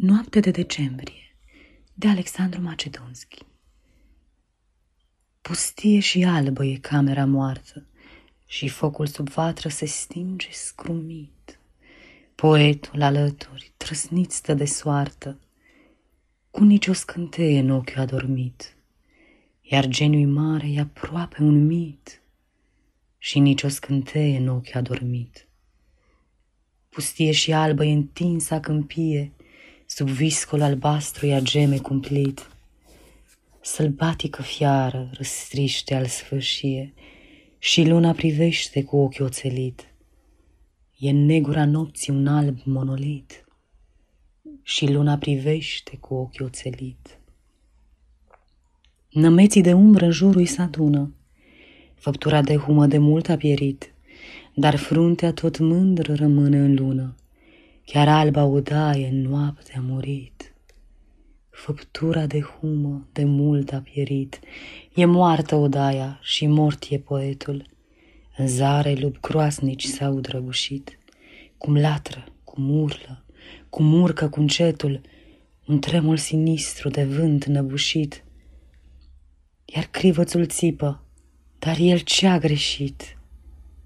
Noapte 0.00 0.40
de 0.40 0.50
decembrie 0.50 1.36
de 1.94 2.08
Alexandru 2.08 2.60
Macedonski 2.60 3.42
Pustie 5.40 6.00
și 6.00 6.24
albă 6.24 6.64
e 6.64 6.76
camera 6.76 7.24
moartă 7.24 7.86
și 8.46 8.68
focul 8.68 9.06
sub 9.06 9.28
vatră 9.28 9.68
se 9.68 9.86
stinge 9.86 10.48
scrumit. 10.50 11.58
Poetul 12.34 13.02
alături, 13.02 13.72
trăsnit 13.76 14.30
stă 14.30 14.54
de 14.54 14.64
soartă, 14.64 15.40
cu 16.50 16.64
nicio 16.64 16.92
scânteie 16.92 17.58
în 17.58 17.70
ochiul 17.70 18.00
adormit, 18.00 18.76
iar 19.60 19.86
geniul 19.86 20.32
mare 20.32 20.70
e 20.70 20.80
aproape 20.80 21.42
un 21.42 21.66
mit 21.66 22.22
și 23.18 23.38
nicio 23.38 23.68
scânteie 23.68 24.38
în 24.38 24.48
ochiul 24.48 24.74
adormit. 24.74 25.46
Pustie 26.88 27.32
și 27.32 27.52
albă 27.52 27.84
e 27.84 27.92
întinsa 27.92 28.60
câmpie, 28.60 29.30
Sub 29.88 30.08
viscul 30.08 30.62
albastru 30.62 31.26
ea 31.26 31.40
geme 31.40 31.78
cumplit. 31.78 32.50
Sălbatică 33.60 34.42
fiară 34.42 35.10
răstriște 35.12 35.94
al 35.94 36.06
sfârșie 36.06 36.94
Și 37.58 37.84
luna 37.84 38.12
privește 38.12 38.84
cu 38.84 38.96
ochi 38.96 39.20
oțelit. 39.20 39.94
E 40.98 41.10
în 41.10 41.24
negura 41.24 41.64
nopții 41.64 42.12
un 42.12 42.26
alb 42.26 42.58
monolit 42.64 43.44
Și 44.62 44.86
luna 44.86 45.18
privește 45.18 45.96
cu 45.96 46.14
ochi 46.14 46.40
oțelit. 46.40 47.20
Nămeții 49.10 49.62
de 49.62 49.72
umbră 49.72 50.04
în 50.04 50.10
jurul 50.10 50.46
s 50.46 50.58
adună, 50.58 51.14
Făptura 51.94 52.42
de 52.42 52.56
humă 52.56 52.86
de 52.86 52.98
mult 52.98 53.28
a 53.28 53.36
pierit, 53.36 53.94
Dar 54.54 54.76
fruntea 54.76 55.32
tot 55.32 55.58
mândră 55.58 56.14
rămâne 56.14 56.58
în 56.58 56.74
lună 56.74 57.14
Chiar 57.92 58.08
alba 58.08 58.44
odaie 58.44 59.06
în 59.06 59.20
noapte 59.20 59.74
a 59.76 59.80
murit. 59.80 60.54
Făptura 61.50 62.26
de 62.26 62.40
humă 62.40 63.08
de 63.12 63.24
mult 63.24 63.72
a 63.72 63.78
pierit, 63.78 64.40
E 64.94 65.04
moartă 65.04 65.54
odaia 65.54 66.18
și 66.22 66.46
mort 66.46 66.86
e 66.90 66.98
poetul. 66.98 67.66
În 68.36 68.48
zare 68.48 68.94
lup 68.94 69.20
groasnici 69.20 69.84
s-au 69.84 70.20
drăgușit, 70.20 70.98
Cum 71.58 71.76
latră, 71.76 72.24
cum 72.44 72.80
urlă, 72.80 73.24
cum 73.70 74.00
urcă 74.00 74.28
cu 74.28 74.40
încetul, 74.40 75.00
Un 75.66 75.78
tremul 75.80 76.16
sinistru 76.16 76.88
de 76.88 77.04
vânt 77.04 77.44
năbușit. 77.44 78.24
Iar 79.64 79.84
crivățul 79.84 80.46
țipă, 80.46 81.02
dar 81.58 81.76
el 81.78 81.98
ce-a 81.98 82.38
greșit? 82.38 83.18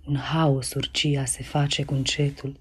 Un 0.06 0.16
haos 0.16 0.74
urgia 0.74 1.24
se 1.24 1.42
face 1.42 1.84
cu 1.84 1.94
încetul. 1.94 2.60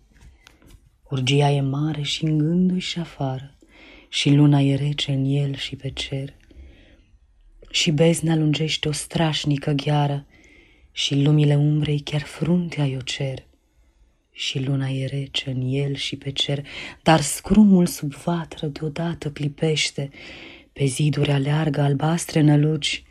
Urgia 1.10 1.52
e 1.52 1.62
mare 1.62 2.02
și 2.02 2.24
în 2.24 2.38
gândul 2.38 2.78
și 2.78 3.00
afară, 3.00 3.56
și 4.10 4.30
luna 4.30 4.60
e 4.60 4.76
rece 4.76 5.12
în 5.12 5.26
el 5.26 5.56
și 5.56 5.76
pe 5.76 5.90
cer. 5.90 6.34
Și 7.70 7.92
bezna 7.92 8.36
lungește 8.36 8.88
o 8.88 8.92
strașnică 8.92 9.72
gheară, 9.72 10.26
și 10.92 11.22
lumile 11.22 11.56
umbrei 11.56 12.00
chiar 12.00 12.22
fruntea 12.22 12.86
i-o 12.86 13.00
cer. 13.00 13.46
Și 14.32 14.64
luna 14.64 14.88
e 14.90 15.06
rece 15.06 15.50
în 15.50 15.62
el 15.62 15.96
și 15.96 16.16
pe 16.16 16.32
cer, 16.32 16.66
dar 17.04 17.22
scrumul 17.22 17.86
sub 17.86 18.14
vatră 18.14 18.68
deodată 18.68 19.32
clipește, 19.32 20.10
pe 20.74 20.86
ziduri 20.86 21.32
aleargă 21.32 21.82
albastre 21.82 22.42
năluci, 22.42 23.04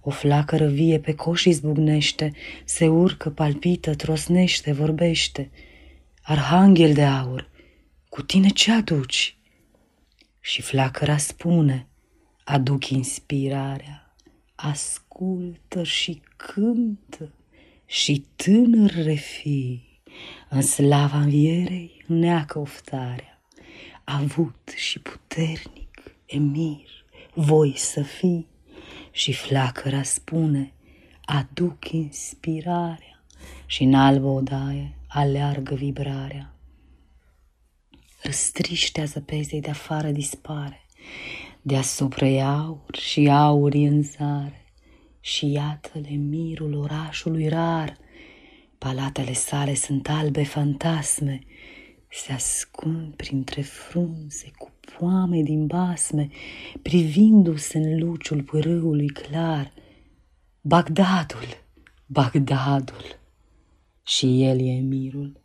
o 0.00 0.10
flacără 0.10 0.66
vie 0.66 0.98
pe 0.98 1.14
coș 1.14 1.44
izbucnește, 1.44 2.32
se 2.64 2.88
urcă, 2.88 3.30
palpită, 3.30 3.94
trosnește, 3.94 4.72
vorbește– 4.72 5.50
Arhanghel 6.26 6.94
de 6.94 7.04
aur, 7.04 7.48
cu 8.08 8.22
tine 8.22 8.48
ce 8.48 8.72
aduci? 8.72 9.38
Și 10.40 10.62
flacăra 10.62 11.16
spune, 11.16 11.88
aduc 12.44 12.88
inspirarea, 12.88 14.14
ascultă 14.54 15.82
și 15.82 16.22
cântă 16.36 17.32
și 17.86 18.24
tânăr 18.36 18.90
refii, 18.90 20.00
în 20.48 20.62
slava 20.62 21.18
învierei 21.18 22.04
neacă 22.06 22.58
oftarea, 22.58 23.40
avut 24.04 24.72
și 24.76 24.98
puternic, 24.98 26.16
emir, 26.26 27.04
voi 27.34 27.74
să 27.76 28.02
fii. 28.02 28.46
Și 29.10 29.32
flacăra 29.32 30.02
spune, 30.02 30.72
aduc 31.24 31.90
inspirarea 31.90 33.24
și 33.66 33.82
în 33.82 33.94
albă 33.94 34.26
odaie 34.26 34.94
aleargă 35.14 35.74
vibrarea. 35.74 36.54
Răstriștea 38.22 39.04
zăpezei 39.04 39.60
de 39.60 39.70
afară 39.70 40.10
dispare, 40.10 40.86
deasupra 41.62 42.26
e 42.26 42.42
aur 42.42 42.96
și 42.96 43.28
aur 43.28 43.74
în 43.74 44.02
zare, 44.02 44.72
și 45.20 45.50
iată-le 45.50 46.10
mirul 46.10 46.74
orașului 46.74 47.48
rar, 47.48 47.96
palatele 48.78 49.32
sale 49.32 49.74
sunt 49.74 50.08
albe 50.08 50.44
fantasme, 50.44 51.40
se 52.10 52.32
ascund 52.32 53.14
printre 53.14 53.62
frunze 53.62 54.50
cu 54.56 54.70
poame 54.80 55.42
din 55.42 55.66
basme, 55.66 56.28
privindu-se 56.82 57.78
în 57.78 57.98
luciul 57.98 58.42
pârâului 58.42 59.08
clar. 59.08 59.72
Bagdadul, 60.60 61.62
Bagdadul! 62.06 63.22
Și 64.04 64.42
el 64.42 64.60
e 64.60 64.72
mirul. 64.72 65.40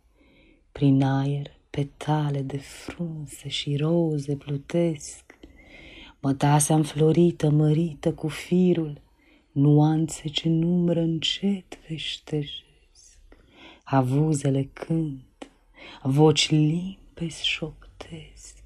Prin 0.72 1.02
aer 1.02 1.50
petale 1.70 2.42
de 2.42 2.56
frunze 2.56 3.48
și 3.48 3.76
roze 3.76 4.36
plutesc, 4.36 5.38
mătasea 6.20 6.76
înflorită, 6.76 7.50
mărită 7.50 8.12
cu 8.12 8.28
firul, 8.28 9.00
nuanțe 9.52 10.28
ce 10.28 10.48
numără 10.48 11.00
încet 11.00 11.78
veștejesc. 11.88 12.64
Avuzele 13.84 14.70
cânt, 14.72 15.50
voci 16.02 16.50
limpezi 16.50 17.46
șoptesc, 17.46 18.62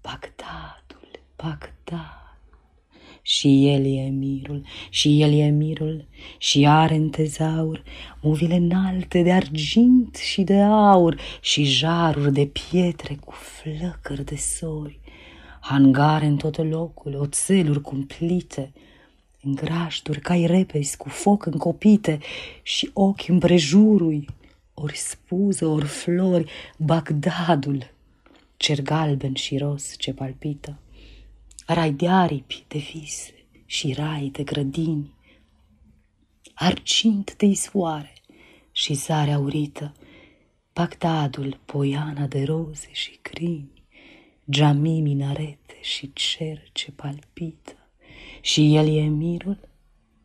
Bagdadul, 0.00 1.20
Bagdad 1.36 1.73
și 3.44 3.68
el 3.68 3.84
e 3.84 4.08
mirul, 4.08 4.62
și 4.90 5.20
el 5.20 5.32
e 5.32 5.48
mirul, 5.48 6.04
și 6.38 6.66
are 6.66 6.94
în 6.94 7.10
tezaur 7.10 7.82
movile 8.20 8.54
înalte 8.54 9.22
de 9.22 9.32
argint 9.32 10.16
și 10.16 10.42
de 10.42 10.60
aur, 10.60 11.20
și 11.40 11.64
jaruri 11.64 12.32
de 12.32 12.46
pietre 12.46 13.18
cu 13.24 13.32
flăcări 13.32 14.24
de 14.24 14.36
sori, 14.36 14.98
hangare 15.60 16.26
în 16.26 16.36
tot 16.36 16.56
locul, 16.56 17.14
oțeluri 17.14 17.80
cumplite, 17.80 18.72
în 19.42 19.54
grajduri 19.54 20.20
cai 20.20 20.46
repezi 20.46 20.96
cu 20.96 21.08
foc 21.08 21.46
încopite 21.46 22.18
și 22.62 22.90
ochi 22.92 23.28
împrejurui, 23.28 24.28
ori 24.74 24.96
spuză, 24.96 25.66
ori 25.66 25.86
flori, 25.86 26.50
Bagdadul, 26.76 27.90
cer 28.56 28.82
galben 28.82 29.34
și 29.34 29.58
ros 29.58 29.94
ce 29.98 30.12
palpită 30.12 30.78
rai 31.66 31.92
de 31.92 32.08
aripi, 32.08 32.64
de 32.68 32.78
vise 32.78 33.46
și 33.66 33.92
rai 33.92 34.28
de 34.32 34.42
grădini, 34.42 35.14
arcint 36.54 37.36
de 37.36 37.46
izvoare 37.46 38.12
și 38.72 38.94
zare 38.94 39.32
aurită, 39.32 39.92
Bagdadul, 40.72 41.60
poiana 41.64 42.26
de 42.26 42.42
roze 42.42 42.88
și 42.92 43.18
crini, 43.22 43.82
Geamii 44.50 45.00
minarete 45.00 45.78
și 45.80 46.12
cer 46.12 46.68
ce 46.72 46.92
palpită, 46.92 47.76
și 48.40 48.76
el 48.76 48.96
e 48.96 49.02
mirul 49.02 49.68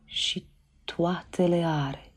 și 0.06 0.46
toate 0.84 1.48
le 1.48 1.64
are, 1.66 2.12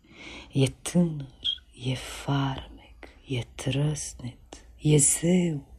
e 0.52 0.66
tânăr, 0.66 1.64
e 1.84 1.94
farmec, 1.94 3.08
e 3.26 3.42
trăsnet, 3.54 4.66
e 4.80 4.96
zeu, 4.96 5.71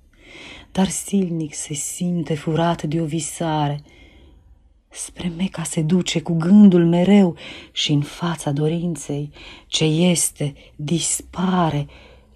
dar 0.72 0.88
silnic 0.88 1.54
se 1.54 1.74
simte 1.74 2.36
furat 2.36 2.84
de 2.84 3.02
o 3.02 3.06
visare. 3.06 3.82
Spre 4.90 5.32
Meca 5.38 5.64
se 5.64 5.82
duce 5.82 6.22
cu 6.22 6.34
gândul 6.34 6.86
mereu 6.86 7.36
și 7.72 7.92
în 7.92 8.02
fața 8.02 8.52
dorinței 8.52 9.32
ce 9.68 9.84
este 9.84 10.54
dispare, 10.76 11.88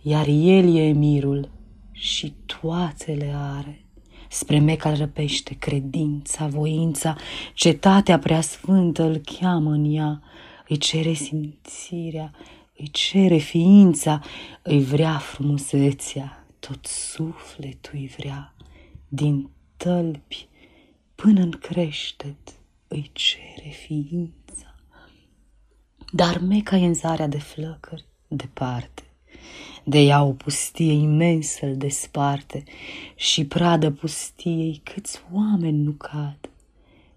iar 0.01 0.27
el 0.27 0.75
e 0.75 0.87
emirul 0.87 1.49
și 1.91 2.33
toate 2.45 3.11
le 3.11 3.33
are. 3.35 3.81
Spre 4.29 4.59
Meca 4.59 4.93
răpește 4.93 5.55
credința, 5.59 6.47
voința, 6.47 7.15
cetatea 7.53 8.19
preasfântă 8.19 9.03
îl 9.03 9.17
cheamă 9.17 9.71
în 9.71 9.95
ea, 9.95 10.21
îi 10.67 10.77
cere 10.77 11.13
simțirea, 11.13 12.31
îi 12.77 12.87
cere 12.91 13.37
ființa, 13.37 14.21
îi 14.61 14.83
vrea 14.83 15.17
frumusețea 15.17 16.46
tot 16.67 16.85
sufletul 16.85 17.91
îi 17.93 18.11
vrea, 18.17 18.53
din 19.07 19.49
tălpi 19.77 20.47
până 21.15 21.41
în 21.41 21.51
creștet 21.51 22.53
îi 22.87 23.09
cere 23.13 23.69
ființa. 23.69 24.75
Dar 26.11 26.39
Meca 26.39 26.75
e 26.75 26.85
în 26.85 26.93
zarea 26.93 27.27
de 27.27 27.37
flăcări 27.37 28.05
departe, 28.27 29.03
De 29.83 29.99
ea 29.99 30.23
o 30.23 30.31
pustie 30.31 30.91
imensă 30.91 31.65
îl 31.65 31.77
desparte 31.77 32.63
și 33.15 33.45
pradă 33.45 33.91
pustiei 33.91 34.81
câți 34.83 35.21
oameni 35.33 35.81
nu 35.81 35.91
cad. 35.91 36.49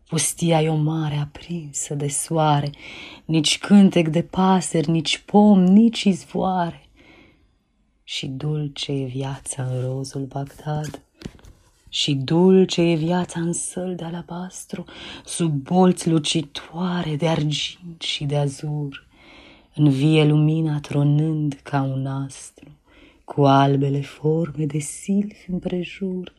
Pustia 0.06 0.62
e 0.62 0.68
o 0.68 0.76
mare 0.76 1.16
aprinsă 1.16 1.94
de 1.94 2.08
soare, 2.08 2.70
nici 3.24 3.58
cântec 3.58 4.08
de 4.08 4.22
pasări, 4.22 4.90
nici 4.90 5.18
pom, 5.18 5.64
nici 5.64 6.02
izvoare. 6.02 6.89
Și 8.12 8.26
dulce 8.26 8.92
e 8.92 9.04
viața 9.04 9.62
în 9.62 9.80
rozul 9.80 10.24
Bagdad, 10.24 11.00
și 11.88 12.14
dulce 12.14 12.80
e 12.82 12.94
viața 12.94 13.40
în 13.40 13.52
săl 13.52 13.94
de 13.94 14.04
alabastru, 14.04 14.84
sub 15.24 15.52
bolți 15.52 16.08
lucitoare 16.08 17.16
de 17.16 17.28
argint 17.28 18.02
și 18.02 18.24
de 18.24 18.36
azur, 18.36 19.06
în 19.74 19.90
vie 19.90 20.24
lumina 20.24 20.80
tronând 20.80 21.60
ca 21.62 21.82
un 21.82 22.06
astru, 22.06 22.68
cu 23.24 23.44
albele 23.44 24.00
forme 24.00 24.66
de 24.66 24.78
silfi 24.78 25.50
împrejur, 25.50 26.32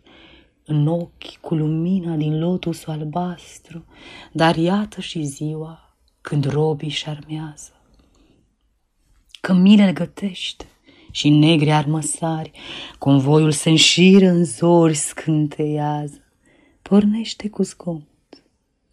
în 0.65 0.87
ochi 0.87 1.37
cu 1.41 1.55
lumina 1.55 2.15
din 2.15 2.39
lotusul 2.39 2.91
albastru, 2.91 3.85
dar 4.31 4.55
iată 4.55 5.01
și 5.01 5.23
ziua 5.23 5.95
când 6.21 6.45
robii 6.45 6.89
șarmează. 6.89 7.71
Cămile 9.41 9.93
gătește 9.93 10.65
și 11.11 11.29
negri 11.29 11.71
armăsari, 11.71 12.51
convoiul 12.97 13.51
se 13.51 13.69
înșiră 13.69 14.27
în 14.27 14.43
zori 14.43 14.95
scânteiază, 14.95 16.21
pornește 16.81 17.49
cu 17.49 17.63
zgomot, 17.63 18.43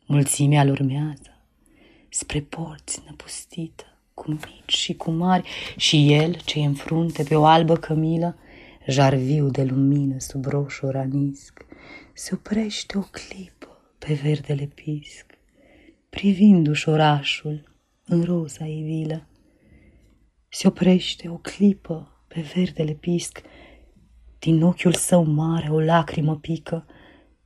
mulțimea 0.07 0.63
îl 0.63 0.71
urmează, 0.71 1.43
spre 2.09 2.41
porți 2.41 3.03
năpustită, 3.07 3.85
cu 4.15 4.31
mici 4.31 4.77
și 4.77 4.95
cu 4.95 5.11
mari, 5.11 5.49
și 5.77 6.13
el, 6.13 6.37
ce 6.45 6.59
în 6.59 6.75
frunte 6.75 7.23
pe 7.23 7.35
o 7.35 7.45
albă 7.45 7.77
cămilă, 7.77 8.37
jarviu 8.87 9.49
de 9.51 9.65
lumină 9.65 10.19
sub 10.19 10.47
roșu 10.47 10.87
ranisc, 10.87 11.67
se 12.13 12.31
oprește 12.35 12.99
o 12.99 13.01
clipă 13.01 13.81
pe 13.99 14.15
verdele 14.23 14.71
pisc, 14.75 15.27
privindu-și 16.09 16.89
orașul 16.89 17.69
în 18.05 18.23
roza 18.23 18.65
ivilă. 18.65 19.28
Se 20.49 20.67
oprește 20.67 21.29
o 21.29 21.37
clipă 21.37 22.25
pe 22.29 22.41
verdele 22.41 22.93
pisc, 22.93 23.43
din 24.39 24.63
ochiul 24.63 24.93
său 24.93 25.25
mare 25.25 25.69
o 25.69 25.81
lacrimă 25.81 26.37
pică, 26.37 26.87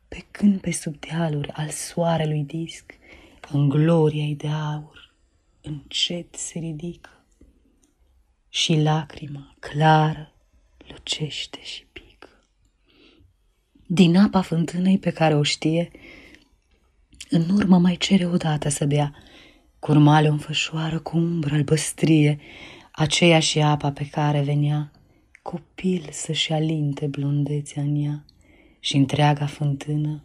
pe 0.08 0.24
când 0.30 0.60
pe 0.60 0.70
sub 0.70 0.96
dealuri 0.98 1.48
al 1.48 1.68
soarelui 1.68 2.44
disc, 2.44 2.94
în 3.50 3.68
gloria 3.68 4.34
de 4.36 4.48
aur, 4.48 5.14
încet 5.60 6.34
se 6.34 6.58
ridică. 6.58 7.24
Și 8.48 8.80
lacrima 8.80 9.54
clară 9.58 10.32
lucește 10.88 11.58
și 11.62 11.86
pică. 11.92 12.28
Din 13.86 14.16
apa 14.16 14.40
fântânei 14.40 14.98
pe 14.98 15.10
care 15.10 15.34
o 15.34 15.42
știe, 15.42 15.90
în 17.28 17.48
urmă 17.50 17.78
mai 17.78 17.96
cere 17.96 18.26
odată 18.26 18.68
să 18.68 18.84
bea, 18.84 19.14
curmale 19.78 20.28
o 20.28 20.32
înfășoară 20.32 20.98
cu 20.98 21.16
umbră 21.16 21.54
albăstrie, 21.54 22.40
aceeași 22.94 23.58
apa 23.58 23.92
pe 23.92 24.08
care 24.08 24.40
venea 24.40 24.90
copil 25.42 26.08
să-și 26.10 26.52
alinte 26.52 27.06
blondețea 27.06 27.82
în 27.82 28.04
ea 28.04 28.24
și 28.80 28.96
întreaga 28.96 29.46
fântână 29.46 30.24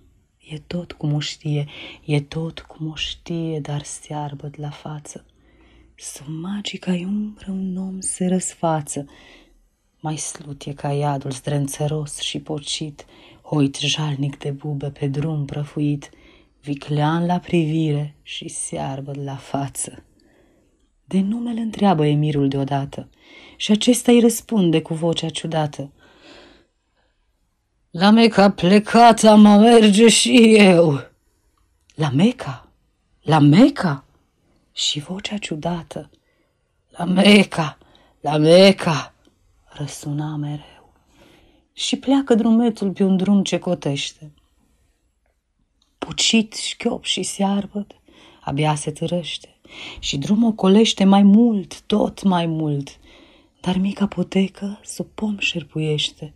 e 0.49 0.57
tot 0.57 0.91
cum 0.91 1.13
o 1.13 1.19
știe, 1.19 1.67
e 2.05 2.21
tot 2.21 2.59
cum 2.59 2.89
o 2.89 2.95
știe, 2.95 3.59
dar 3.59 3.83
searbăt 3.83 4.55
la 4.55 4.69
față. 4.69 5.25
Sub 5.95 6.25
magica 6.27 6.91
umbră 6.91 7.51
un 7.51 7.77
om 7.77 7.99
se 7.99 8.27
răsfață, 8.27 9.05
mai 9.99 10.17
slutie 10.17 10.73
ca 10.73 10.91
iadul 10.91 11.31
zdrențăros 11.31 12.19
și 12.19 12.39
pocit, 12.39 13.05
hoit 13.41 13.75
jalnic 13.75 14.37
de 14.37 14.51
bube 14.51 14.89
pe 14.89 15.07
drum 15.07 15.45
prăfuit, 15.45 16.09
viclean 16.61 17.25
la 17.25 17.39
privire 17.39 18.15
și 18.21 18.47
searbăt 18.47 19.23
la 19.23 19.35
față. 19.35 20.03
De 21.09 21.19
numele 21.19 21.59
întreabă 21.59 22.06
emirul 22.06 22.48
deodată 22.48 23.09
și 23.56 23.71
acesta 23.71 24.12
îi 24.12 24.19
răspunde 24.19 24.81
cu 24.81 24.94
vocea 24.94 25.30
ciudată. 25.30 25.92
La 27.92 28.09
Meca 28.09 28.51
plecat 28.51 29.24
am 29.24 29.45
a 29.45 29.57
merge 29.57 30.09
și 30.09 30.56
eu. 30.56 31.09
La 31.95 32.09
Meca? 32.09 32.68
La 33.21 33.39
Meca? 33.39 34.04
Și 34.74 35.00
vocea 35.00 35.38
ciudată. 35.38 36.09
La 36.89 37.06
Meca, 37.06 37.77
la 38.21 38.38
Meca, 38.38 39.13
răsuna 39.68 40.36
mereu. 40.36 40.94
Și 41.74 41.98
pleacă 41.98 42.36
drumețul 42.36 42.92
pe 42.92 43.03
un 43.03 43.18
drum 43.18 43.44
ce 43.44 43.60
cotește. 43.60 44.31
Pucit, 45.98 46.53
șchiop 46.53 47.03
și 47.03 47.24
searbăt, 47.24 47.92
abia 48.42 48.75
se 48.75 48.92
târăște 48.92 49.56
și 49.99 50.17
drumul 50.17 50.51
colește 50.51 51.03
mai 51.03 51.23
mult, 51.23 51.81
tot 51.81 52.23
mai 52.23 52.45
mult, 52.45 52.99
dar 53.61 53.77
mica 53.77 54.07
potecă 54.07 54.79
sub 54.83 55.05
pom 55.13 55.37
șerpuiește. 55.37 56.33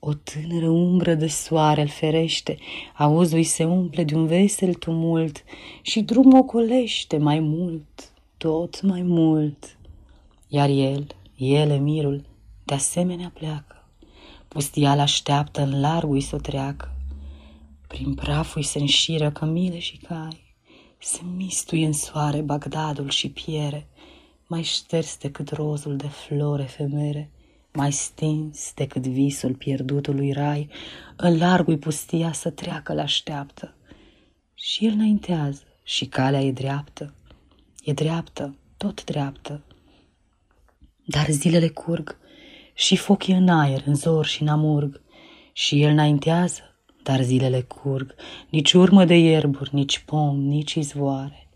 O 0.00 0.12
tânără 0.14 0.68
umbră 0.68 1.14
de 1.14 1.26
soare 1.26 1.80
îl 1.80 1.88
ferește, 1.88 2.58
auzul 2.96 3.42
se 3.42 3.64
umple 3.64 4.04
de 4.04 4.14
un 4.14 4.26
vesel 4.26 4.74
tumult 4.74 5.44
și 5.82 6.00
drumul 6.00 6.42
colește 6.42 7.16
mai 7.16 7.40
mult, 7.40 8.12
tot 8.36 8.82
mai 8.82 9.02
mult. 9.02 9.76
Iar 10.48 10.68
el, 10.68 11.06
el, 11.36 11.70
emirul, 11.70 12.24
de 12.64 12.74
asemenea 12.74 13.30
pleacă. 13.34 13.88
Pustia 14.48 14.90
așteaptă 14.90 15.62
în 15.62 15.80
largul 15.80 16.20
să 16.20 16.34
o 16.34 16.38
treacă. 16.38 16.92
Prin 17.86 18.14
praful 18.14 18.62
se 18.62 18.78
înșiră 18.78 19.30
cămile 19.30 19.78
și 19.78 19.96
cai. 19.96 20.47
Se 20.98 21.20
mistuie 21.36 21.86
în 21.86 21.92
soare 21.92 22.40
Bagdadul 22.40 23.08
și 23.08 23.30
piere, 23.30 23.86
mai 24.46 24.62
șters 24.62 25.18
decât 25.18 25.50
rozul 25.50 25.96
de 25.96 26.08
flore 26.08 26.62
efemere, 26.62 27.30
mai 27.72 27.92
stins 27.92 28.72
decât 28.74 29.06
visul 29.06 29.54
pierdutului 29.54 30.32
rai, 30.32 30.68
în 31.16 31.38
largul 31.38 31.76
pustia 31.78 32.32
să 32.32 32.50
treacă 32.50 32.92
la 32.92 33.02
așteaptă. 33.02 33.74
Și 34.54 34.86
el 34.86 34.92
înaintează 34.92 35.62
și 35.82 36.06
calea 36.06 36.40
e 36.40 36.52
dreaptă, 36.52 37.14
e 37.84 37.92
dreaptă, 37.92 38.56
tot 38.76 39.04
dreaptă. 39.04 39.62
Dar 41.04 41.26
zilele 41.30 41.68
curg 41.68 42.18
și 42.74 42.96
foc 42.96 43.26
e 43.26 43.34
în 43.34 43.48
aer, 43.48 43.82
în 43.86 43.94
zor 43.94 44.26
și 44.26 44.42
în 44.42 44.48
amurg, 44.48 45.00
și 45.52 45.82
el 45.82 45.90
înaintează 45.90 46.62
dar 47.02 47.22
zilele 47.22 47.60
curg, 47.60 48.14
nici 48.48 48.72
urmă 48.72 49.04
de 49.04 49.14
ierburi, 49.14 49.74
nici 49.74 49.98
pom, 49.98 50.40
nici 50.40 50.74
izvoare. 50.74 51.48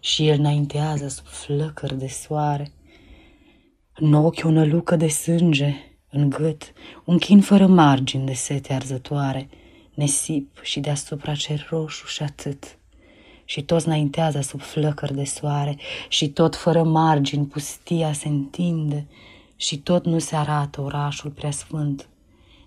Și 0.00 0.28
el 0.28 0.38
înaintează 0.38 1.08
sub 1.08 1.26
flăcări 1.26 1.98
de 1.98 2.06
soare. 2.06 2.72
În 3.94 4.12
ochi 4.12 4.44
o 4.44 4.50
nălucă 4.50 4.96
de 4.96 5.08
sânge, 5.08 5.74
în 6.10 6.28
gât, 6.28 6.72
un 7.04 7.18
chin 7.18 7.40
fără 7.40 7.66
margini 7.66 8.26
de 8.26 8.32
sete 8.32 8.72
arzătoare, 8.72 9.48
nesip 9.94 10.60
și 10.62 10.80
deasupra 10.80 11.34
cer 11.34 11.66
roșu 11.70 12.06
și 12.06 12.22
atât. 12.22 12.78
Și 13.44 13.62
toți 13.62 13.86
înaintează 13.86 14.40
sub 14.40 14.60
flăcări 14.60 15.14
de 15.14 15.24
soare, 15.24 15.78
și 16.08 16.28
tot 16.28 16.56
fără 16.56 16.82
margini 16.82 17.46
pustia 17.46 18.12
se 18.12 18.28
întinde, 18.28 19.06
și 19.56 19.78
tot 19.78 20.04
nu 20.04 20.18
se 20.18 20.36
arată 20.36 20.80
orașul 20.80 21.30
preasfânt, 21.30 22.08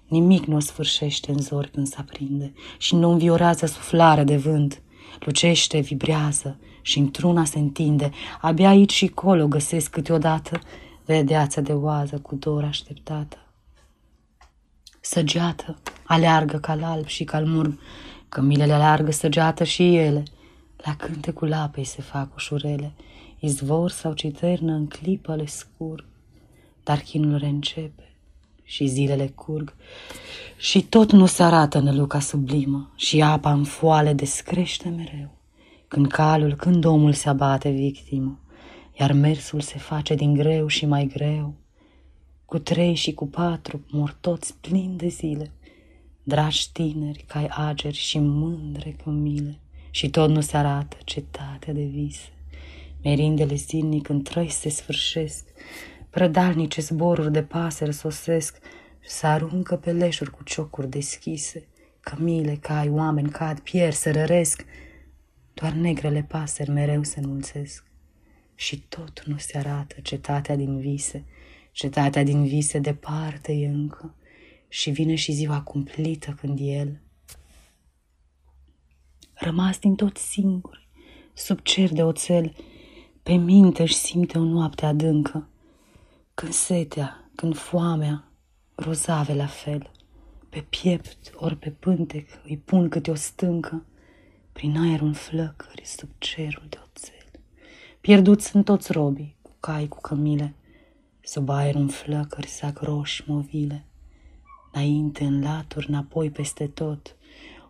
Nimic 0.07 0.45
nu 0.45 0.55
o 0.55 0.59
sfârșește 0.59 1.31
în 1.31 1.39
zori 1.39 1.71
când 1.71 1.87
se 1.87 1.95
aprinde 1.99 2.53
și 2.77 2.95
nu 2.95 3.11
înviorează 3.11 3.65
suflare 3.65 4.23
de 4.23 4.37
vânt. 4.37 4.81
Lucește, 5.19 5.79
vibrează 5.79 6.59
și 6.81 6.99
într-una 6.99 7.45
se 7.45 7.59
întinde. 7.59 8.11
Abia 8.41 8.69
aici 8.69 8.93
și 8.93 9.07
colo 9.07 9.47
găsesc 9.47 9.89
câteodată 9.89 10.61
vedeața 11.05 11.61
de 11.61 11.73
oază 11.73 12.19
cu 12.19 12.35
dor 12.35 12.63
așteptată. 12.63 13.37
Săgeată, 15.01 15.77
aleargă 16.03 16.57
ca 16.57 16.77
alb 16.81 17.05
și 17.05 17.23
ca 17.23 17.39
murg, 17.39 17.79
cămilele 18.29 18.73
aleargă 18.73 19.11
săgeată 19.11 19.63
și 19.63 19.95
ele. 19.95 20.23
La 20.77 20.95
cântecul 20.95 21.53
apei 21.53 21.83
se 21.83 22.01
fac 22.01 22.35
ușurele, 22.35 22.93
izvor 23.39 23.89
sau 23.89 24.13
citernă 24.13 24.73
în 24.73 24.87
clipă 24.87 25.35
le 25.35 25.45
scurg, 25.45 26.05
dar 26.83 26.97
chinul 26.97 27.37
reîncepe 27.37 28.07
și 28.69 28.85
zilele 28.85 29.27
curg 29.27 29.75
și 30.57 30.81
tot 30.81 31.11
nu 31.11 31.25
se 31.25 31.43
arată 31.43 31.79
năluca 31.79 32.19
sublimă 32.19 32.91
și 32.95 33.21
apa 33.21 33.53
în 33.53 33.63
foale 33.63 34.13
descrește 34.13 34.89
mereu. 34.89 35.37
Când 35.87 36.07
calul, 36.07 36.55
când 36.55 36.85
omul 36.85 37.13
se 37.13 37.29
abate 37.29 37.69
victimă, 37.69 38.39
iar 38.99 39.11
mersul 39.11 39.59
se 39.59 39.77
face 39.77 40.15
din 40.15 40.33
greu 40.33 40.67
și 40.67 40.85
mai 40.85 41.05
greu. 41.05 41.53
Cu 42.45 42.59
trei 42.59 42.93
și 42.93 43.13
cu 43.13 43.27
patru 43.27 43.81
mor 43.91 44.17
toți 44.21 44.53
plini 44.61 44.97
de 44.97 45.07
zile, 45.07 45.51
dragi 46.23 46.71
tineri, 46.71 47.23
cai 47.27 47.47
ageri 47.47 47.95
și 47.95 48.19
mândre 48.19 48.95
cămile, 49.03 49.59
și 49.89 50.09
tot 50.09 50.29
nu 50.29 50.41
se 50.41 50.57
arată 50.57 50.97
cetatea 51.03 51.73
de 51.73 51.83
vise. 51.83 52.31
Merindele 53.03 53.55
zilnic 53.55 54.09
în 54.09 54.21
trăi 54.21 54.49
se 54.49 54.69
sfârșesc, 54.69 55.45
Prădalnice 56.17 56.81
zboruri 56.81 57.31
de 57.31 57.43
pasări 57.43 57.93
sosesc 57.93 58.59
și 58.99 59.09
se 59.09 59.27
aruncă 59.27 59.75
pe 59.75 59.91
leșuri 59.91 60.31
cu 60.31 60.43
ciocuri 60.43 60.89
deschise. 60.89 61.67
Cămile 61.99 62.55
cai, 62.55 62.89
oameni 62.89 63.29
cad, 63.29 63.59
pierd, 63.59 63.93
se 63.93 64.09
răresc. 64.09 64.65
Doar 65.53 65.71
negrele 65.71 66.25
pasări 66.27 66.69
mereu 66.69 67.03
se 67.03 67.19
înmulțesc. 67.19 67.85
Și 68.55 68.79
tot 68.79 69.23
nu 69.25 69.37
se 69.37 69.57
arată 69.57 69.95
cetatea 70.01 70.55
din 70.55 70.79
vise. 70.79 71.25
Cetatea 71.71 72.23
din 72.23 72.45
vise 72.45 72.79
departe 72.79 73.51
e 73.51 73.67
încă 73.67 74.15
și 74.67 74.89
vine 74.89 75.15
și 75.15 75.31
ziua 75.31 75.61
cumplită 75.61 76.35
când 76.39 76.59
el, 76.61 77.01
rămas 79.33 79.79
din 79.79 79.95
tot 79.95 80.17
singur, 80.17 80.87
sub 81.33 81.59
cer 81.59 81.93
de 81.93 82.03
oțel, 82.03 82.55
pe 83.23 83.33
minte 83.33 83.81
își 83.81 83.95
simte 83.95 84.37
o 84.37 84.43
noapte 84.43 84.85
adâncă, 84.85 85.47
când 86.39 86.53
setea, 86.53 87.29
când 87.35 87.57
foamea, 87.57 88.23
rozave 88.75 89.33
la 89.33 89.45
fel, 89.45 89.91
pe 90.49 90.65
piept 90.69 91.31
ori 91.35 91.55
pe 91.55 91.69
pântec 91.69 92.29
îi 92.43 92.57
pun 92.57 92.89
câte 92.89 93.11
o 93.11 93.15
stâncă, 93.15 93.85
prin 94.51 94.77
aer 94.77 95.01
un 95.01 95.13
flăcări 95.13 95.81
sub 95.85 96.09
cerul 96.17 96.65
de 96.69 96.77
oțel. 96.89 97.41
Pierduți 98.01 98.47
sunt 98.47 98.65
toți 98.65 98.91
robii, 98.91 99.35
cu 99.41 99.51
cai, 99.59 99.87
cu 99.87 100.01
cămile, 100.01 100.55
sub 101.21 101.49
aer 101.49 101.75
un 101.75 101.87
flăcări 101.87 102.47
sac 102.47 102.79
roși 102.79 103.23
movile, 103.27 103.85
înainte, 104.71 105.23
în 105.23 105.41
laturi, 105.41 105.89
înapoi 105.89 106.29
peste 106.29 106.67
tot. 106.67 107.15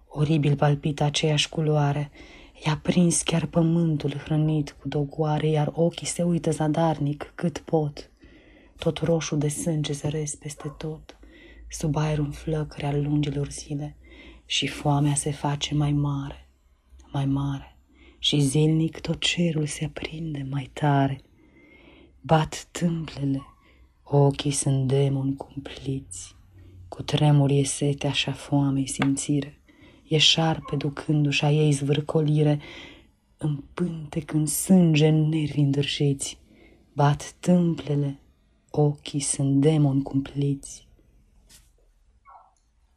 Oribil 0.07 0.55
palpită 0.55 1.03
aceeași 1.03 1.49
culoare, 1.49 2.11
i-a 2.65 2.79
prins 2.83 3.21
chiar 3.21 3.45
pământul 3.45 4.13
hrănit 4.13 4.71
cu 4.71 4.87
dogoare, 4.87 5.47
iar 5.47 5.71
ochii 5.75 6.07
se 6.07 6.23
uită 6.23 6.51
zadarnic 6.51 7.31
cât 7.35 7.57
pot. 7.57 8.11
Tot 8.77 8.97
roșu 8.97 9.35
de 9.35 9.47
sânge 9.47 9.93
zăresc 9.93 10.37
peste 10.37 10.73
tot, 10.77 11.19
sub 11.69 11.95
aerul 11.95 12.31
flăcări 12.31 12.85
al 12.85 13.01
lungilor 13.01 13.49
zile, 13.49 13.97
și 14.45 14.67
foamea 14.67 15.15
se 15.15 15.31
face 15.31 15.75
mai 15.75 15.91
mare, 15.91 16.49
mai 17.11 17.25
mare, 17.25 17.77
și 18.19 18.39
zilnic 18.39 18.99
tot 18.99 19.19
cerul 19.19 19.65
se 19.65 19.85
aprinde 19.85 20.47
mai 20.49 20.69
tare. 20.73 21.21
Bat 22.21 22.67
tâmplele, 22.71 23.41
ochii 24.03 24.51
sunt 24.51 24.87
demoni 24.87 25.35
cumpliți, 25.35 26.35
cu 26.87 27.03
tremur 27.03 27.49
e 27.49 27.63
sete 27.63 28.07
așa 28.07 28.31
foame 28.31 28.85
simțire, 28.85 29.61
e 30.07 30.17
șarpe 30.17 30.75
ducându-și 30.75 31.45
a 31.45 31.51
ei 31.51 31.71
zvârcolire, 31.71 32.59
în 33.37 33.63
pântec, 33.73 34.33
în 34.33 34.45
sânge, 34.45 35.07
în 35.07 35.29
nervi 35.29 35.59
îndârjiți, 35.59 36.39
bat 36.93 37.31
tâmplele, 37.39 38.19
ochii 38.81 39.19
sunt 39.19 39.61
demoni 39.61 40.01
cumpliți. 40.01 40.87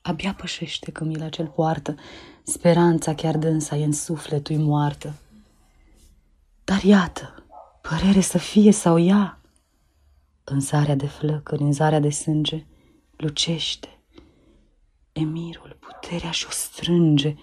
Abia 0.03 0.35
pășește 0.35 0.91
cămila 0.91 1.29
cel 1.29 1.47
poartă, 1.47 1.95
speranța 2.43 3.15
chiar 3.15 3.37
dânsa 3.37 3.77
e 3.77 3.85
în 3.85 3.93
sufletul 3.93 4.57
moartă. 4.57 5.15
Dar 6.65 6.83
iată, 6.83 7.45
părere 7.81 8.21
să 8.21 8.39
fie 8.39 8.73
sau 8.73 8.99
ea, 8.99 9.41
în 10.45 10.61
zarea 10.61 10.95
de 10.95 11.07
flăcări, 11.07 11.63
în 11.63 11.73
zarea 11.73 12.01
de 12.01 12.11
sânge, 12.11 12.67
lucește. 13.17 13.99
Emirul 15.13 15.79
puterea 15.81 16.31
și-o 16.31 16.51
strânge, 16.51 17.37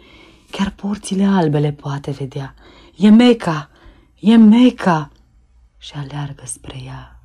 chiar 0.51 0.71
porțile 0.71 1.23
albe 1.23 1.59
le 1.59 1.71
poate 1.71 2.11
vedea. 2.11 2.55
E 2.95 3.09
Meca, 3.09 3.69
e 4.19 4.35
Meca! 4.35 5.11
Și 5.77 5.93
aleargă 5.93 6.43
spre 6.45 6.81
ea, 6.85 7.16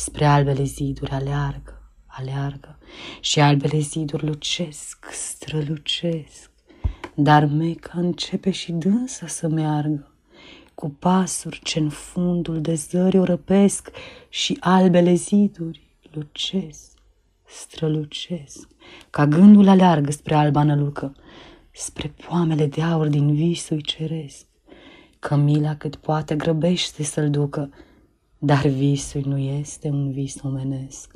spre 0.00 0.24
albele 0.24 0.62
ziduri 0.62 1.10
aleargă, 1.10 1.82
aleargă 2.06 2.78
și 3.20 3.40
albele 3.40 3.78
ziduri 3.78 4.26
lucesc, 4.26 5.06
strălucesc. 5.12 6.50
Dar 7.14 7.44
Meca 7.44 7.92
începe 7.94 8.50
și 8.50 8.72
dânsa 8.72 9.26
să 9.26 9.48
meargă, 9.48 10.12
cu 10.74 10.90
pasuri 10.90 11.60
ce 11.62 11.78
în 11.78 11.88
fundul 11.88 12.60
de 12.60 12.74
zări 12.74 13.18
o 13.18 13.24
răpesc 13.24 13.90
și 14.28 14.56
albele 14.60 15.14
ziduri 15.14 15.80
lucesc 16.12 16.90
strălucesc, 17.46 18.68
ca 19.10 19.26
gândul 19.26 19.68
aleargă 19.68 20.10
spre 20.10 20.34
alba 20.34 20.62
nălucă, 20.62 21.14
spre 21.72 22.14
poamele 22.26 22.66
de 22.66 22.82
aur 22.82 23.06
din 23.06 23.34
visul 23.34 23.80
ceresc. 23.80 24.46
Cămila 25.18 25.76
cât 25.76 25.96
poate 25.96 26.36
grăbește 26.36 27.02
să-l 27.02 27.30
ducă, 27.30 27.70
dar 28.42 28.66
visul 28.66 29.22
nu 29.24 29.38
este 29.38 29.88
un 29.88 30.12
vis 30.12 30.42
omenesc. 30.42 31.14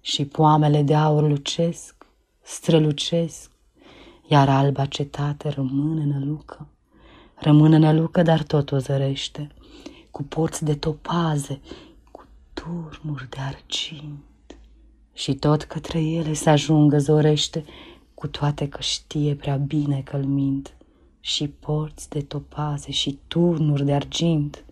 Și 0.00 0.24
poamele 0.24 0.82
de 0.82 0.94
aur 0.94 1.28
lucesc, 1.28 2.06
strălucesc, 2.42 3.50
iar 4.28 4.48
alba 4.48 4.86
cetate 4.86 5.48
rămâne 5.48 6.04
nălucă. 6.04 6.68
Rămâne 7.34 7.76
nălucă, 7.76 8.22
dar 8.22 8.42
tot 8.42 8.72
o 8.72 8.78
zărește, 8.78 9.48
cu 10.10 10.22
porți 10.22 10.64
de 10.64 10.74
topaze, 10.74 11.60
cu 12.10 12.24
turnuri 12.52 13.28
de 13.30 13.38
argint 13.40 14.24
și 15.16 15.34
tot 15.34 15.62
către 15.62 16.00
ele 16.02 16.34
să 16.34 16.50
ajungă 16.50 16.98
zorește, 16.98 17.64
cu 18.14 18.26
toate 18.26 18.68
că 18.68 18.80
știe 18.80 19.34
prea 19.34 19.56
bine 19.56 20.00
că 20.04 20.16
mint, 20.16 20.76
și 21.20 21.48
porți 21.48 22.08
de 22.08 22.20
topaze 22.20 22.90
și 22.90 23.18
turnuri 23.28 23.84
de 23.84 23.92
argint. 23.92 24.64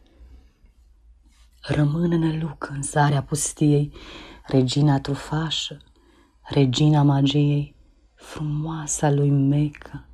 Rămâne 1.67 2.17
nălucă 2.17 2.73
în 2.75 2.83
zarea 2.83 3.23
pustiei, 3.23 3.93
regina 4.47 5.01
trufașă, 5.01 5.79
regina 6.43 7.03
magiei, 7.03 7.75
frumoasa 8.15 9.11
lui 9.11 9.31
Meca, 9.31 10.05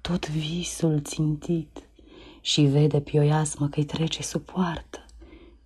tot 0.00 0.28
visul 0.28 1.00
țintit, 1.02 1.82
și 2.40 2.62
vede 2.62 3.00
pioiasmă 3.00 3.68
că-i 3.68 3.84
trece 3.84 4.22
sub 4.22 4.42
poartă, 4.42 5.04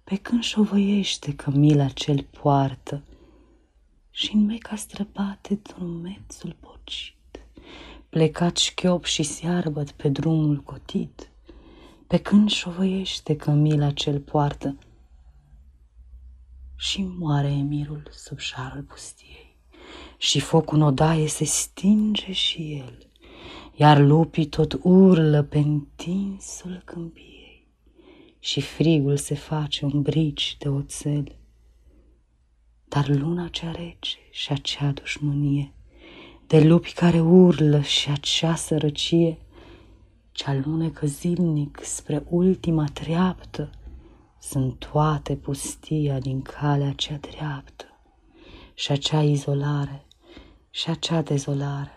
pe 0.05 0.17
când 0.17 0.43
șovăiește 0.43 1.35
că 1.35 1.51
mila 1.51 1.89
cel 1.89 2.27
poartă, 2.41 3.03
și 4.11 4.35
în 4.35 4.45
meca 4.45 4.77
străbate 4.77 5.61
drumețul 5.63 6.57
bocit, 6.61 7.47
plecat 8.09 8.57
șchiop 8.57 9.05
și 9.05 9.23
searbăt 9.23 9.91
pe 9.91 10.09
drumul 10.09 10.57
cotit, 10.57 11.31
pe 12.07 12.19
când 12.19 12.51
șovăiește 12.51 13.37
cămila 13.37 13.91
cel 13.91 14.21
poartă 14.21 14.77
și 16.83 17.07
moare 17.19 17.49
emirul 17.49 18.03
sub 18.11 18.39
șarul 18.39 18.83
pustiei. 18.83 19.57
Și 20.17 20.41
focul 20.41 20.77
în 20.77 20.83
odaie 20.83 21.27
se 21.27 21.45
stinge 21.45 22.33
și 22.33 22.73
el, 22.73 23.09
iar 23.75 23.99
lupii 23.99 24.47
tot 24.47 24.79
urlă 24.83 25.43
pe 25.43 25.59
întinsul 25.59 26.83
câmpiei. 26.85 27.67
Și 28.39 28.61
frigul 28.61 29.17
se 29.17 29.35
face 29.35 29.85
un 29.85 30.03
brici 30.03 30.57
de 30.59 30.69
oțel. 30.69 31.37
Dar 32.89 33.09
luna 33.09 33.49
cea 33.49 33.71
rece 33.71 34.19
și 34.31 34.53
acea 34.53 34.91
dușmânie, 34.91 35.73
de 36.47 36.61
lupi 36.61 36.93
care 36.93 37.21
urlă 37.21 37.81
și 37.81 38.11
acea 38.11 38.55
sărăcie, 38.55 39.39
ce 40.33 40.63
lunecă 40.65 41.07
zilnic 41.07 41.81
spre 41.83 42.25
ultima 42.29 42.85
treaptă, 42.93 43.71
sunt 44.43 44.79
toate 44.79 45.37
pustia 45.37 46.19
din 46.19 46.43
calea 46.43 46.93
cea 46.93 47.17
dreaptă 47.17 47.85
și 48.75 48.93
acea 48.93 49.23
izolare 49.23 50.07
și 50.71 50.91
acea 50.91 51.23
dezolare. 51.23 51.91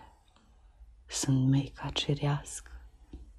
Sunt 1.06 1.48
meca 1.48 1.90
cerească, 1.90 2.70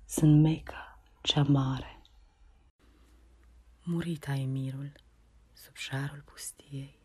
sunt 0.05 0.41
meca 0.41 0.99
cea 1.21 1.43
mare. 1.43 2.01
Murita 3.83 4.33
emirul 4.33 4.91
sub 5.53 5.75
șarul 5.75 6.23
pustiei. 6.25 6.99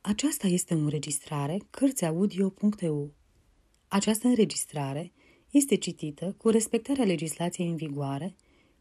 Aceasta 0.00 0.46
este 0.46 0.74
o 0.74 0.78
înregistrare 0.78 1.58
Cărțiaudio.eu. 1.70 3.12
Această 3.88 4.26
înregistrare 4.26 5.12
este 5.50 5.76
citită 5.76 6.32
cu 6.32 6.48
respectarea 6.48 7.04
legislației 7.04 7.68
în 7.68 7.76
vigoare 7.76 8.36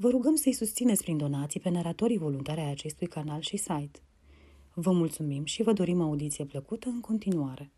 Vă 0.00 0.08
rugăm 0.08 0.34
să-i 0.34 0.52
susțineți 0.52 1.02
prin 1.02 1.16
donații 1.16 1.60
pe 1.60 1.68
naratorii 1.68 2.18
voluntari 2.18 2.60
ai 2.60 2.70
acestui 2.70 3.06
canal 3.06 3.40
și 3.40 3.56
site. 3.56 4.00
Vă 4.74 4.92
mulțumim 4.92 5.44
și 5.44 5.62
vă 5.62 5.72
dorim 5.72 6.00
audiție 6.00 6.44
plăcută 6.44 6.88
în 6.88 7.00
continuare. 7.00 7.72